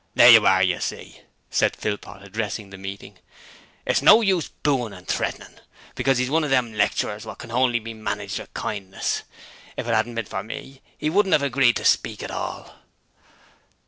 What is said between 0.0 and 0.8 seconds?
'There you are, you